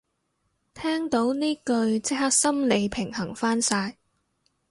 [0.73, 3.99] 聽到呢句即刻心理平衡返晒